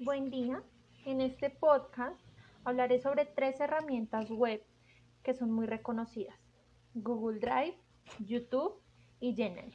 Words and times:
Buen 0.00 0.28
día. 0.28 0.60
En 1.06 1.20
este 1.20 1.50
podcast 1.50 2.20
hablaré 2.64 2.98
sobre 2.98 3.26
tres 3.26 3.60
herramientas 3.60 4.28
web 4.28 4.60
que 5.22 5.34
son 5.34 5.52
muy 5.52 5.66
reconocidas. 5.66 6.34
Google 6.94 7.38
Drive, 7.38 7.78
YouTube 8.18 8.74
y 9.20 9.36
Gmail. 9.36 9.72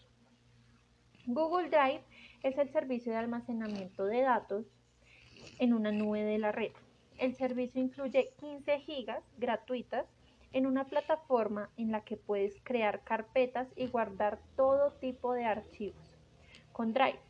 Google 1.25 1.69
Drive 1.69 2.03
es 2.43 2.57
el 2.57 2.69
servicio 2.69 3.13
de 3.13 3.17
almacenamiento 3.17 4.03
de 4.03 4.21
datos 4.21 4.65
en 5.57 5.73
una 5.73 5.93
nube 5.93 6.25
de 6.25 6.37
la 6.37 6.51
red. 6.51 6.73
El 7.17 7.37
servicio 7.37 7.81
incluye 7.81 8.33
15 8.41 8.79
gigas 8.81 9.23
gratuitas 9.37 10.05
en 10.51 10.65
una 10.65 10.83
plataforma 10.83 11.69
en 11.77 11.93
la 11.93 12.03
que 12.03 12.17
puedes 12.17 12.59
crear 12.63 13.05
carpetas 13.05 13.69
y 13.77 13.87
guardar 13.87 14.41
todo 14.57 14.91
tipo 14.99 15.31
de 15.31 15.45
archivos. 15.45 16.17
Con 16.73 16.93
Drive 16.93 17.28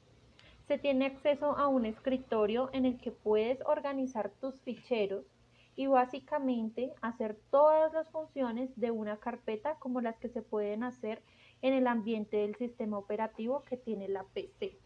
se 0.69 0.77
tiene 0.77 1.07
acceso 1.07 1.57
a 1.57 1.67
un 1.67 1.87
escritorio 1.87 2.69
en 2.73 2.85
el 2.85 3.01
que 3.01 3.09
puedes 3.09 3.59
organizar 3.65 4.29
tus 4.39 4.53
ficheros 4.61 5.25
y 5.75 5.87
básicamente 5.87 6.93
hacer 7.01 7.39
todas 7.49 7.91
las 7.91 8.07
funciones 8.11 8.69
de 8.75 8.91
una 8.91 9.17
carpeta 9.17 9.79
como 9.79 9.99
las 9.99 10.19
que 10.19 10.29
se 10.29 10.43
pueden 10.43 10.83
hacer 10.83 11.23
en 11.63 11.73
el 11.73 11.87
ambiente 11.87 12.37
del 12.37 12.55
sistema 12.55 12.99
operativo 12.99 13.63
que 13.63 13.77
tiene 13.77 14.09
la 14.09 14.23
PC. 14.25 14.77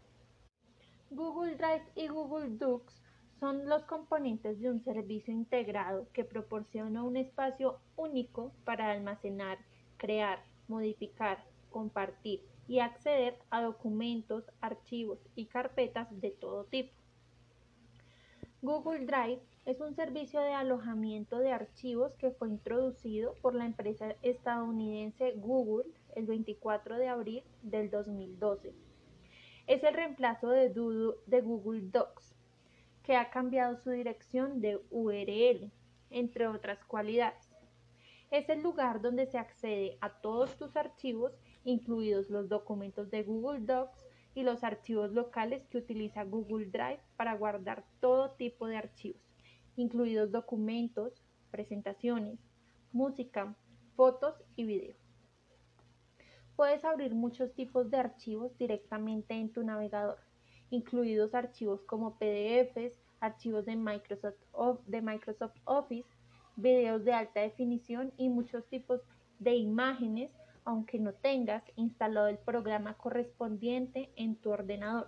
Google 1.10 1.56
Drive 1.56 1.84
y 1.96 2.08
Google 2.08 2.56
Docs 2.56 3.02
son 3.38 3.68
los 3.68 3.84
componentes 3.84 4.58
de 4.60 4.70
un 4.70 4.82
servicio 4.82 5.34
integrado 5.34 6.08
que 6.14 6.24
proporciona 6.24 7.02
un 7.02 7.18
espacio 7.18 7.78
único 7.96 8.52
para 8.64 8.90
almacenar, 8.90 9.58
crear, 9.98 10.42
modificar, 10.66 11.44
compartir 11.68 12.40
y 12.66 12.80
acceder 12.80 13.38
a 13.50 13.62
documentos, 13.62 14.50
archivos 14.60 15.18
y 15.34 15.46
carpetas 15.46 16.08
de 16.20 16.30
todo 16.30 16.64
tipo. 16.64 16.92
Google 18.62 19.04
Drive 19.04 19.42
es 19.66 19.80
un 19.80 19.94
servicio 19.94 20.40
de 20.40 20.54
alojamiento 20.54 21.38
de 21.38 21.52
archivos 21.52 22.14
que 22.16 22.30
fue 22.30 22.48
introducido 22.48 23.34
por 23.42 23.54
la 23.54 23.66
empresa 23.66 24.14
estadounidense 24.22 25.32
Google 25.36 25.90
el 26.16 26.26
24 26.26 26.96
de 26.96 27.08
abril 27.08 27.44
del 27.62 27.90
2012. 27.90 28.72
Es 29.66 29.82
el 29.82 29.94
reemplazo 29.94 30.48
de, 30.48 30.68
Google 30.70 31.82
Docs, 31.90 32.34
que 33.02 33.16
ha 33.16 33.30
cambiado 33.30 33.76
su 33.76 33.90
dirección 33.90 34.60
de 34.60 34.80
URL, 34.90 35.70
entre 36.10 36.46
otras 36.46 36.84
cualidades. 36.84 37.50
Es 38.30 38.48
el 38.48 38.62
lugar 38.62 39.00
donde 39.00 39.26
se 39.26 39.38
accede 39.38 39.96
a 40.00 40.10
todos 40.20 40.56
tus 40.56 40.76
archivos, 40.76 41.32
incluidos 41.64 42.30
los 42.30 42.48
documentos 42.48 43.10
de 43.10 43.22
Google 43.22 43.60
Docs 43.60 44.04
y 44.34 44.42
los 44.42 44.64
archivos 44.64 45.12
locales 45.12 45.66
que 45.68 45.78
utiliza 45.78 46.24
Google 46.24 46.66
Drive 46.66 47.00
para 47.16 47.36
guardar 47.36 47.84
todo 48.00 48.32
tipo 48.32 48.66
de 48.66 48.76
archivos, 48.76 49.22
incluidos 49.76 50.32
documentos, 50.32 51.12
presentaciones, 51.50 52.38
música, 52.92 53.54
fotos 53.96 54.34
y 54.56 54.64
videos. 54.64 54.96
Puedes 56.56 56.84
abrir 56.84 57.14
muchos 57.14 57.52
tipos 57.54 57.90
de 57.90 57.98
archivos 57.98 58.56
directamente 58.58 59.34
en 59.34 59.52
tu 59.52 59.62
navegador 59.62 60.18
incluidos 60.74 61.34
archivos 61.34 61.82
como 61.84 62.18
PDFs, 62.18 63.00
archivos 63.20 63.64
de 63.64 63.76
Microsoft, 63.76 64.36
de 64.86 65.02
Microsoft 65.02 65.56
Office, 65.64 66.08
videos 66.56 67.04
de 67.04 67.12
alta 67.12 67.40
definición 67.40 68.12
y 68.16 68.28
muchos 68.28 68.66
tipos 68.66 69.00
de 69.38 69.54
imágenes, 69.54 70.30
aunque 70.64 70.98
no 70.98 71.12
tengas 71.12 71.62
instalado 71.76 72.28
el 72.28 72.38
programa 72.38 72.94
correspondiente 72.94 74.10
en 74.16 74.36
tu 74.36 74.50
ordenador. 74.50 75.06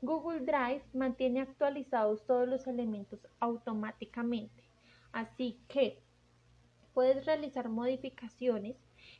Google 0.00 0.40
Drive 0.40 0.84
mantiene 0.92 1.40
actualizados 1.40 2.24
todos 2.24 2.46
los 2.48 2.66
elementos 2.66 3.26
automáticamente, 3.40 4.62
así 5.12 5.60
que 5.68 6.00
puedes 6.94 7.26
realizar 7.26 7.68
modificaciones 7.68 8.76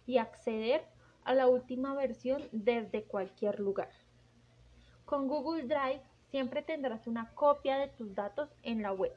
y 0.07 0.19
acceder 0.19 0.85
a 1.25 1.35
la 1.35 1.49
última 1.49 1.95
versión 1.95 2.43
desde 2.53 3.05
cualquier 3.05 3.59
lugar. 3.61 3.91
Con 5.05 5.27
Google 5.27 5.65
Drive 5.65 6.03
siempre 6.31 6.63
tendrás 6.63 7.07
una 7.07 7.35
copia 7.35 7.79
de 7.79 7.89
tus 7.89 8.15
datos 8.15 8.49
en 8.63 8.83
la 8.83 8.93
web. 8.93 9.17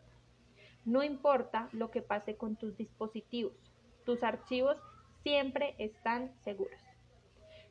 No 0.84 1.03
importa 1.03 1.69
lo 1.74 1.91
que 1.91 2.01
pase 2.01 2.38
con 2.38 2.56
tus 2.56 2.75
dispositivos, 2.75 3.53
tus 4.03 4.24
archivos 4.24 4.78
siempre 5.23 5.75
están 5.77 6.31
seguros. 6.43 6.79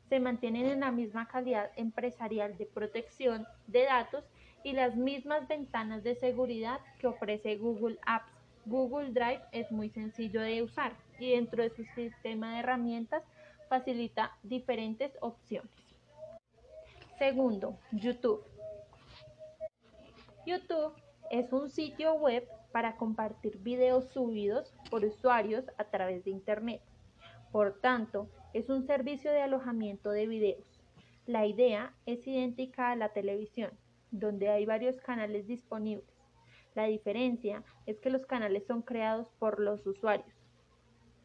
Se 0.09 0.19
mantienen 0.19 0.65
en 0.65 0.81
la 0.81 0.91
misma 0.91 1.27
calidad 1.27 1.71
empresarial 1.75 2.57
de 2.57 2.65
protección 2.65 3.47
de 3.67 3.85
datos 3.85 4.25
y 4.63 4.73
las 4.73 4.95
mismas 4.95 5.47
ventanas 5.47 6.03
de 6.03 6.15
seguridad 6.15 6.79
que 6.99 7.07
ofrece 7.07 7.55
Google 7.57 7.97
Apps. 8.05 8.31
Google 8.65 9.11
Drive 9.11 9.41
es 9.51 9.71
muy 9.71 9.89
sencillo 9.89 10.41
de 10.41 10.61
usar 10.61 10.93
y 11.19 11.31
dentro 11.31 11.63
de 11.63 11.69
su 11.71 11.83
sistema 11.95 12.53
de 12.53 12.59
herramientas 12.59 13.23
facilita 13.69 14.37
diferentes 14.43 15.11
opciones. 15.21 15.71
Segundo, 17.17 17.77
YouTube. 17.91 18.43
YouTube 20.45 20.93
es 21.29 21.53
un 21.53 21.69
sitio 21.69 22.15
web 22.15 22.47
para 22.71 22.97
compartir 22.97 23.57
videos 23.59 24.09
subidos 24.09 24.73
por 24.89 25.05
usuarios 25.05 25.65
a 25.77 25.85
través 25.85 26.23
de 26.25 26.31
Internet. 26.31 26.81
Por 27.51 27.79
tanto, 27.79 28.29
es 28.53 28.69
un 28.69 28.83
servicio 28.83 29.31
de 29.31 29.41
alojamiento 29.41 30.11
de 30.11 30.27
videos. 30.27 30.81
La 31.25 31.45
idea 31.45 31.93
es 32.05 32.25
idéntica 32.25 32.91
a 32.91 32.95
la 32.95 33.09
televisión, 33.09 33.71
donde 34.11 34.49
hay 34.49 34.65
varios 34.65 34.99
canales 34.99 35.47
disponibles. 35.47 36.05
La 36.73 36.85
diferencia 36.85 37.63
es 37.85 37.99
que 37.99 38.09
los 38.09 38.25
canales 38.25 38.65
son 38.65 38.81
creados 38.81 39.27
por 39.39 39.59
los 39.59 39.85
usuarios, 39.85 40.33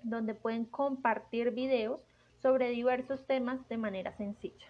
donde 0.03 0.34
pueden 0.34 0.64
compartir 0.64 1.53
videos 1.53 2.00
sobre 2.43 2.70
diversos 2.70 3.26
temas 3.26 3.66
de 3.69 3.76
manera 3.76 4.12
sencilla. 4.12 4.66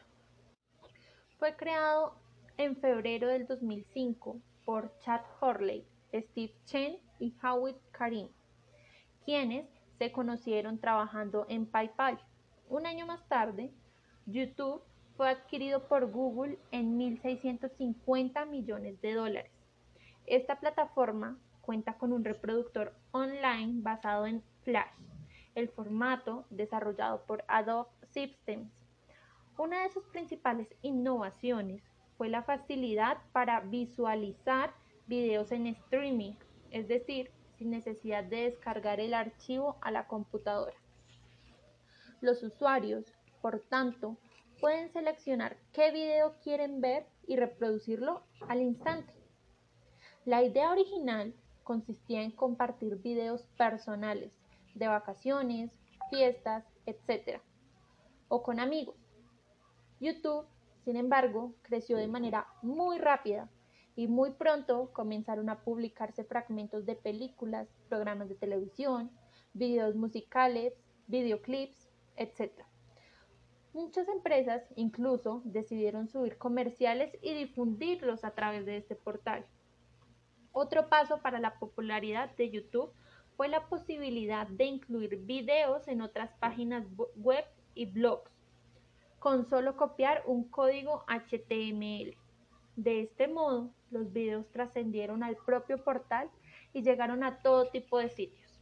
Fue 1.39 1.57
creado 1.57 2.15
en 2.59 2.77
febrero 2.77 3.29
del 3.29 3.47
2005 3.47 4.41
por 4.65 4.97
Chad 4.99 5.23
Hurley, 5.41 5.87
Steve 6.13 6.55
Chen 6.65 6.99
y 7.19 7.35
Howard 7.43 7.77
Karim, 7.93 8.29
quienes 9.25 9.67
se 9.99 10.13
conocieron 10.13 10.79
trabajando 10.79 11.47
en 11.49 11.67
PayPal. 11.67 12.19
Un 12.69 12.87
año 12.87 13.07
más 13.07 13.27
tarde, 13.29 13.73
YouTube 14.27 14.83
fue 15.17 15.31
adquirido 15.31 15.89
por 15.89 16.11
Google 16.11 16.59
en 16.71 16.99
1.650 16.99 18.47
millones 18.49 19.01
de 19.01 19.15
dólares. 19.15 19.53
Esta 20.27 20.59
plataforma 20.61 21.39
cuenta 21.61 21.95
con 21.95 22.13
un 22.13 22.25
reproductor 22.25 22.95
online 23.13 23.83
basado 23.83 24.27
en 24.27 24.43
Flash, 24.63 24.93
el 25.55 25.69
formato 25.69 26.45
desarrollado 26.51 27.25
por 27.27 27.45
Adobe 27.49 27.89
Systems 28.11 28.71
una 29.59 29.83
de 29.83 29.89
sus 29.91 30.05
principales 30.05 30.69
innovaciones 30.83 31.83
fue 32.19 32.29
la 32.29 32.43
facilidad 32.43 33.19
para 33.33 33.61
visualizar 33.61 34.75
videos 35.07 35.51
en 35.51 35.67
streaming, 35.67 36.33
es 36.71 36.89
decir, 36.89 37.31
sin 37.59 37.71
necesidad 37.71 38.25
de 38.25 38.51
descargar 38.51 39.01
el 39.01 39.15
archivo 39.15 39.77
a 39.81 39.91
la 39.91 40.07
computadora. 40.07 40.77
Los 42.21 42.43
usuarios, 42.43 43.05
por 43.43 43.61
tanto, 43.61 44.17
pueden 44.61 44.93
seleccionar 44.93 45.57
qué 45.73 45.93
video 45.93 46.35
quieren 46.43 46.81
ver 46.81 47.07
y 47.27 47.37
reproducirlo 47.37 48.23
al 48.49 48.63
instante. 48.63 49.13
La 50.25 50.43
idea 50.43 50.73
original 50.73 51.35
consistía 51.63 52.23
en 52.23 52.31
compartir 52.31 52.97
videos 52.97 53.43
personales 53.57 54.33
de 54.75 54.89
vacaciones, 54.89 55.71
fiestas, 56.11 56.65
etc. 56.87 57.41
o 58.29 58.43
con 58.43 58.61
amigos 58.61 58.97
YouTube, 60.01 60.47
sin 60.85 60.97
embargo, 60.97 61.55
creció 61.63 61.97
de 61.97 62.07
manera 62.07 62.47
muy 62.63 62.99
rápida 62.99 63.49
y 63.97 64.09
muy 64.09 64.31
pronto 64.33 64.93
comenzaron 64.93 65.49
a 65.49 65.61
publicarse 65.61 66.23
fragmentos 66.23 66.85
de 66.85 66.95
películas, 66.95 67.67
programas 67.89 68.29
de 68.29 68.35
televisión, 68.35 69.11
videos 69.55 69.97
musicales, 69.97 70.75
videoclips, 71.07 71.89
etc. 72.17 72.53
Muchas 73.73 74.09
empresas 74.09 74.63
incluso 74.77 75.43
decidieron 75.45 76.09
subir 76.09 76.37
comerciales 76.37 77.17
y 77.23 77.33
difundirlos 77.33 78.25
a 78.25 78.33
través 78.33 78.67
de 78.67 78.77
este 78.77 78.95
portal. 78.95 79.47
Otro 80.53 80.89
paso 80.89 81.21
para 81.23 81.41
la 81.41 81.59
popularidad 81.59 82.35
de 82.37 82.51
YouTube 82.51 82.93
fue 83.37 83.49
la 83.49 83.67
posibilidad 83.69 84.47
de 84.47 84.65
incluir 84.65 85.17
videos 85.25 85.89
en 85.89 86.01
otras 86.01 86.33
páginas 86.39 86.87
web 87.17 87.45
y 87.75 87.87
blogs 87.87 88.31
con 89.19 89.49
solo 89.49 89.77
copiar 89.77 90.23
un 90.27 90.45
código 90.45 91.05
HTML. 91.09 92.17
De 92.77 93.01
este 93.01 93.27
modo, 93.27 93.71
los 93.91 94.13
videos 94.13 94.47
trascendieron 94.51 95.23
al 95.23 95.37
propio 95.37 95.83
portal 95.83 96.31
y 96.75 96.83
llegaron 96.83 97.25
a 97.25 97.41
todo 97.41 97.71
tipo 97.71 97.99
de 97.99 98.11
sitios. 98.11 98.61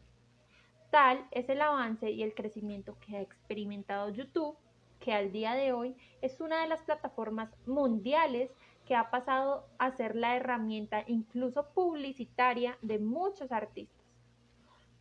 Tal 0.92 1.26
es 1.32 1.48
el 1.48 1.60
avance 1.60 2.08
y 2.12 2.22
el 2.22 2.32
crecimiento 2.32 2.96
que 3.00 3.16
ha 3.16 3.20
experimentado 3.20 4.10
YouTube, 4.10 4.56
que 5.00 5.12
al 5.12 5.32
día 5.32 5.54
de 5.54 5.72
hoy 5.72 5.96
es 6.22 6.40
una 6.40 6.62
de 6.62 6.68
las 6.68 6.80
plataformas 6.82 7.50
mundiales 7.66 8.52
que 8.86 8.94
ha 8.94 9.10
pasado 9.10 9.66
a 9.78 9.90
ser 9.90 10.14
la 10.14 10.36
herramienta 10.36 11.02
incluso 11.08 11.70
publicitaria 11.74 12.78
de 12.82 13.00
muchos 13.00 13.50
artistas. 13.50 14.06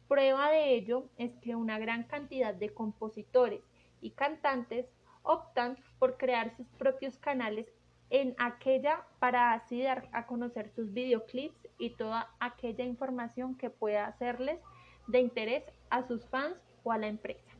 Prueba 0.07 0.49
de 0.49 0.73
ello 0.73 1.09
es 1.17 1.35
que 1.37 1.55
una 1.55 1.77
gran 1.77 2.05
cantidad 2.05 2.55
de 2.55 2.73
compositores 2.73 3.61
y 4.01 4.09
cantantes 4.11 4.87
optan 5.21 5.77
por 5.99 6.17
crear 6.17 6.55
sus 6.55 6.67
propios 6.69 7.17
canales 7.19 7.71
en 8.13 8.35
aquella 8.37 9.07
para 9.17 9.53
así 9.53 9.81
dar 9.81 10.07
a 10.11 10.27
conocer 10.27 10.69
sus 10.69 10.93
videoclips 10.93 11.67
y 11.79 11.89
toda 11.95 12.29
aquella 12.39 12.85
información 12.85 13.57
que 13.57 13.71
pueda 13.71 14.05
hacerles 14.05 14.59
de 15.07 15.19
interés 15.19 15.63
a 15.89 16.03
sus 16.03 16.23
fans 16.27 16.55
o 16.83 16.91
a 16.91 16.99
la 16.99 17.07
empresa. 17.07 17.51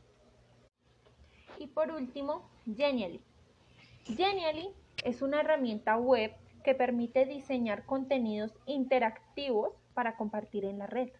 Y 1.58 1.66
por 1.66 1.90
último, 1.90 2.48
Genially. 2.72 3.20
Genially 4.04 4.68
es 5.04 5.22
una 5.22 5.40
herramienta 5.40 5.96
web 5.96 6.32
que 6.62 6.76
permite 6.76 7.26
diseñar 7.26 7.84
contenidos 7.84 8.52
interactivos 8.64 9.74
para 9.92 10.16
compartir 10.16 10.64
en 10.66 10.78
la 10.78 10.86
red. 10.86 11.10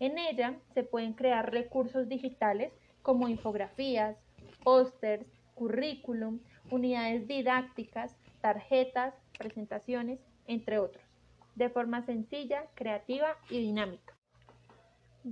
En 0.00 0.18
ella 0.18 0.58
se 0.74 0.82
pueden 0.82 1.12
crear 1.12 1.52
recursos 1.52 2.08
digitales 2.08 2.72
como 3.02 3.28
infografías, 3.28 4.16
pósters, 4.64 5.26
currículum, 5.54 6.40
unidades 6.70 7.28
didácticas, 7.28 8.16
tarjetas, 8.48 9.12
presentaciones, 9.36 10.18
entre 10.46 10.78
otros, 10.78 11.04
de 11.54 11.68
forma 11.68 12.06
sencilla, 12.06 12.64
creativa 12.76 13.36
y 13.50 13.58
dinámica. 13.58 14.16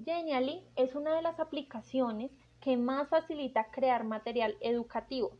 Genially 0.04 0.62
es 0.76 0.94
una 0.94 1.16
de 1.16 1.22
las 1.22 1.40
aplicaciones 1.40 2.30
que 2.60 2.76
más 2.76 3.08
facilita 3.08 3.70
crear 3.70 4.04
material 4.04 4.54
educativo. 4.60 5.30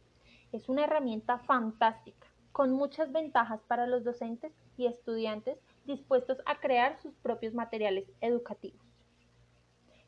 Es 0.53 0.71
una 0.71 0.85
herramienta 0.85 1.37
fantástica, 1.41 2.27
con 2.51 2.73
muchas 2.73 3.13
ventajas 3.13 3.61
para 3.69 3.87
los 3.87 4.05
docentes 4.05 4.55
y 4.79 4.87
estudiantes 4.87 5.59
dispuestos 5.85 6.39
a 6.47 6.59
crear 6.59 6.99
sus 7.03 7.13
propios 7.17 7.53
materiales 7.53 8.11
educativos. 8.23 8.81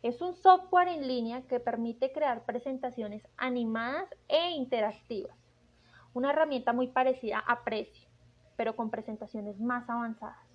Es 0.03 0.23
un 0.23 0.33
software 0.33 0.89
en 0.89 1.07
línea 1.07 1.43
que 1.43 1.61
permite 1.61 2.13
crear 2.13 2.47
presentaciones 2.47 3.29
animadas 3.37 4.09
e 4.27 4.53
interactivas. 4.53 5.37
Una 6.19 6.31
herramienta 6.31 6.73
muy 6.73 6.89
parecida 6.89 7.39
a 7.47 7.63
Prezi, 7.63 8.09
pero 8.57 8.75
con 8.75 8.91
presentaciones 8.91 9.61
más 9.61 9.89
avanzadas. 9.89 10.49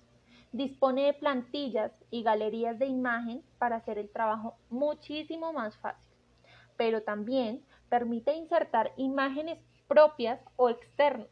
Dispone 0.52 1.06
de 1.06 1.14
plantillas 1.14 1.90
y 2.10 2.22
galerías 2.22 2.78
de 2.78 2.84
imagen 2.84 3.42
para 3.56 3.76
hacer 3.76 3.96
el 3.96 4.10
trabajo 4.10 4.58
muchísimo 4.68 5.54
más 5.54 5.74
fácil, 5.78 6.12
pero 6.76 7.02
también 7.02 7.64
permite 7.88 8.36
insertar 8.36 8.92
imágenes 8.98 9.58
propias 9.88 10.38
o 10.56 10.68
externas, 10.68 11.30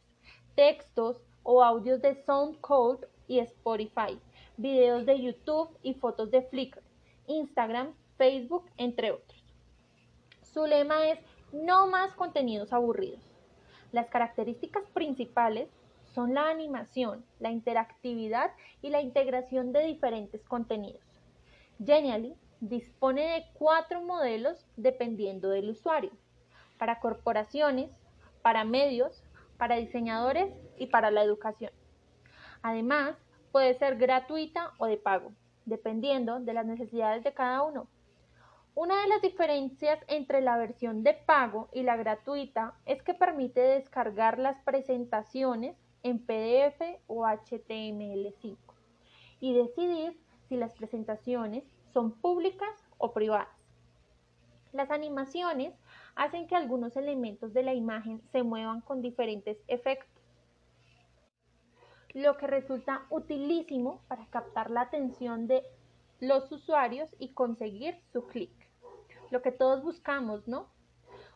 textos 0.54 1.20
o 1.42 1.62
audios 1.62 2.00
de 2.00 2.14
SoundCloud 2.14 3.04
y 3.28 3.40
Spotify, 3.40 4.18
videos 4.56 5.04
de 5.04 5.20
YouTube 5.20 5.76
y 5.82 5.92
fotos 5.92 6.30
de 6.30 6.40
Flickr, 6.40 6.82
Instagram 7.26 7.92
Facebook, 8.16 8.64
entre 8.78 9.10
otros. 9.10 9.44
Su 10.40 10.64
lema 10.64 11.06
es 11.08 11.18
no 11.52 11.86
más 11.86 12.14
contenidos 12.14 12.72
aburridos. 12.72 13.31
Las 13.92 14.08
características 14.08 14.84
principales 14.94 15.68
son 16.14 16.34
la 16.34 16.48
animación, 16.48 17.24
la 17.38 17.50
interactividad 17.50 18.52
y 18.80 18.90
la 18.90 19.00
integración 19.00 19.72
de 19.72 19.84
diferentes 19.84 20.42
contenidos. 20.44 21.02
Genially 21.84 22.34
dispone 22.60 23.22
de 23.22 23.44
cuatro 23.54 24.02
modelos 24.02 24.66
dependiendo 24.76 25.50
del 25.50 25.70
usuario, 25.70 26.12
para 26.78 27.00
corporaciones, 27.00 27.90
para 28.40 28.64
medios, 28.64 29.24
para 29.58 29.76
diseñadores 29.76 30.52
y 30.78 30.86
para 30.86 31.10
la 31.10 31.22
educación. 31.22 31.72
Además, 32.62 33.16
puede 33.50 33.74
ser 33.74 33.96
gratuita 33.96 34.72
o 34.78 34.86
de 34.86 34.96
pago, 34.96 35.32
dependiendo 35.66 36.40
de 36.40 36.52
las 36.52 36.64
necesidades 36.64 37.24
de 37.24 37.34
cada 37.34 37.62
uno. 37.62 37.88
Una 38.74 39.02
de 39.02 39.08
las 39.08 39.20
diferencias 39.20 39.98
entre 40.08 40.40
la 40.40 40.56
versión 40.56 41.02
de 41.02 41.12
pago 41.12 41.68
y 41.74 41.82
la 41.82 41.96
gratuita 41.96 42.74
es 42.86 43.02
que 43.02 43.12
permite 43.12 43.60
descargar 43.60 44.38
las 44.38 44.58
presentaciones 44.62 45.76
en 46.02 46.18
PDF 46.18 46.80
o 47.06 47.24
HTML5 47.24 48.56
y 49.40 49.54
decidir 49.54 50.18
si 50.48 50.56
las 50.56 50.72
presentaciones 50.72 51.64
son 51.92 52.12
públicas 52.12 52.70
o 52.96 53.12
privadas. 53.12 53.48
Las 54.72 54.90
animaciones 54.90 55.74
hacen 56.14 56.46
que 56.46 56.56
algunos 56.56 56.96
elementos 56.96 57.52
de 57.52 57.62
la 57.64 57.74
imagen 57.74 58.22
se 58.32 58.42
muevan 58.42 58.80
con 58.80 59.02
diferentes 59.02 59.58
efectos, 59.68 60.08
lo 62.14 62.38
que 62.38 62.46
resulta 62.46 63.04
utilísimo 63.10 64.00
para 64.08 64.26
captar 64.26 64.70
la 64.70 64.82
atención 64.82 65.46
de 65.46 65.62
los 66.22 66.50
usuarios 66.50 67.14
y 67.18 67.34
conseguir 67.34 68.00
su 68.12 68.26
clic 68.26 68.62
lo 69.32 69.40
que 69.40 69.50
todos 69.50 69.82
buscamos, 69.82 70.46
¿no? 70.46 70.68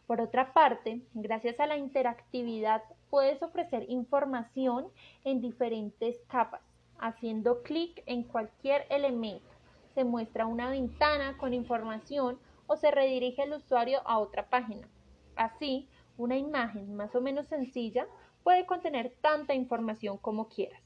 Por 0.07 0.21
otra 0.21 0.53
parte, 0.53 1.01
gracias 1.15 1.59
a 1.59 1.67
la 1.67 1.79
interactividad 1.79 2.83
puedes 3.09 3.43
ofrecer 3.43 3.87
información 3.89 4.87
en 5.25 5.41
diferentes 5.41 6.21
capas. 6.29 6.61
Haciendo 6.99 7.63
clic 7.63 8.03
en 8.07 8.23
cualquier 8.23 8.87
elemento, 8.91 9.49
se 9.95 10.05
muestra 10.05 10.47
una 10.47 10.71
ventana 10.71 11.39
con 11.39 11.55
información 11.55 12.39
o 12.67 12.77
se 12.77 12.91
redirige 12.91 13.45
el 13.45 13.55
usuario 13.55 14.01
a 14.05 14.19
otra 14.19 14.51
página. 14.51 14.87
Así, 15.35 15.89
una 16.19 16.37
imagen 16.37 16.95
más 16.97 17.15
o 17.15 17.23
menos 17.23 17.47
sencilla 17.47 18.07
puede 18.45 18.67
contener 18.67 19.15
tanta 19.23 19.55
información 19.55 20.19
como 20.19 20.49
quieras, 20.49 20.83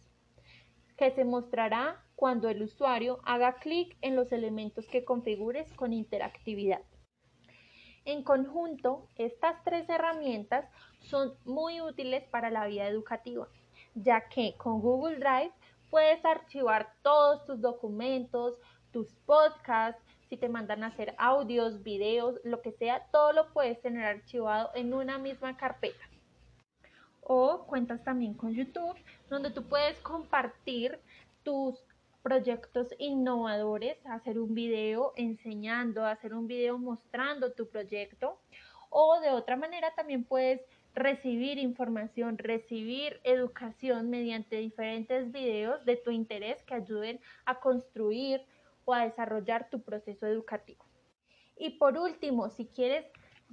que 0.97 1.11
se 1.11 1.25
mostrará 1.25 2.05
cuando 2.21 2.51
el 2.51 2.63
usuario 2.63 3.19
haga 3.25 3.55
clic 3.55 3.97
en 4.03 4.15
los 4.15 4.31
elementos 4.31 4.87
que 4.87 5.07
configures 5.07 5.73
con 5.73 5.95
interactividad. 5.95 6.83
En 8.05 8.23
conjunto, 8.25 9.09
estas 9.17 9.65
tres 9.65 9.89
herramientas 9.89 10.67
son 10.99 11.33
muy 11.47 11.81
útiles 11.81 12.23
para 12.29 12.51
la 12.51 12.67
vida 12.67 12.87
educativa, 12.87 13.49
ya 13.95 14.29
que 14.29 14.55
con 14.59 14.83
Google 14.83 15.17
Drive 15.17 15.53
puedes 15.89 16.23
archivar 16.27 16.93
todos 17.01 17.47
tus 17.47 17.63
documentos, 17.63 18.59
tus 18.93 19.15
podcasts, 19.25 20.03
si 20.29 20.37
te 20.37 20.51
mandan 20.51 20.85
a 20.85 20.89
hacer 20.89 21.15
audios, 21.17 21.83
videos, 21.83 22.39
lo 22.45 22.61
que 22.61 22.73
sea, 22.73 23.07
todo 23.13 23.33
lo 23.33 23.51
puedes 23.55 23.81
tener 23.81 24.05
archivado 24.05 24.71
en 24.75 24.93
una 24.93 25.17
misma 25.17 25.57
carpeta. 25.57 26.05
O 27.23 27.65
cuentas 27.67 28.05
también 28.05 28.35
con 28.35 28.53
YouTube, 28.53 28.99
donde 29.31 29.51
tú 29.51 29.63
puedes 29.63 29.99
compartir 30.01 31.01
tus 31.43 31.83
proyectos 32.23 32.89
innovadores, 32.99 33.97
hacer 34.07 34.39
un 34.39 34.55
video 34.55 35.13
enseñando, 35.17 36.05
hacer 36.05 36.35
un 36.35 36.47
video 36.47 36.79
mostrando 36.79 37.53
tu 37.53 37.69
proyecto 37.69 38.39
o 38.91 39.21
de 39.21 39.31
otra 39.31 39.57
manera 39.57 39.95
también 39.95 40.25
puedes 40.25 40.61
recibir 40.95 41.59
información, 41.59 42.37
recibir 42.37 43.21
educación 43.25 44.11
mediante 44.11 44.57
diferentes 44.57 45.31
videos 45.31 45.85
de 45.85 45.97
tu 45.97 46.11
interés 46.11 46.63
que 46.65 46.75
ayuden 46.75 47.21
a 47.45 47.61
construir 47.61 48.43
o 48.85 48.93
a 48.93 49.05
desarrollar 49.05 49.71
tu 49.71 49.83
proceso 49.83 50.27
educativo. 50.27 50.85
Y 51.57 51.79
por 51.79 51.97
último, 51.97 52.51
si 52.51 52.67
quieres 52.67 53.07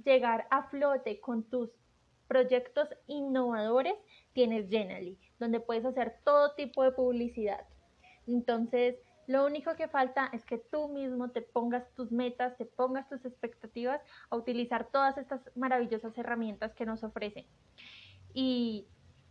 llegar 0.04 0.46
a 0.50 0.64
flote 0.64 1.20
con 1.20 1.44
tus 1.44 1.70
proyectos 2.26 2.88
innovadores, 3.06 3.94
tienes 4.32 4.68
Genially, 4.68 5.18
donde 5.38 5.60
puedes 5.60 5.84
hacer 5.84 6.16
todo 6.24 6.54
tipo 6.54 6.82
de 6.82 6.92
publicidad 6.92 7.64
entonces, 8.28 8.96
lo 9.26 9.44
único 9.44 9.74
que 9.76 9.88
falta 9.88 10.30
es 10.32 10.44
que 10.44 10.58
tú 10.58 10.88
mismo 10.88 11.30
te 11.30 11.42
pongas 11.42 11.84
tus 11.94 12.12
metas, 12.12 12.56
te 12.56 12.64
pongas 12.64 13.08
tus 13.08 13.24
expectativas 13.24 14.00
a 14.30 14.36
utilizar 14.36 14.88
todas 14.90 15.18
estas 15.18 15.40
maravillosas 15.54 16.16
herramientas 16.16 16.74
que 16.74 16.86
nos 16.86 17.04
ofrecen 17.04 17.46
y 18.32 18.86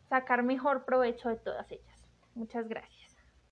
sacar 0.10 0.44
mejor 0.44 0.86
provecho 0.86 1.30
de 1.30 1.38
todas 1.38 1.72
ellas. 1.72 1.98
Muchas 2.36 2.68
gracias. 2.68 3.07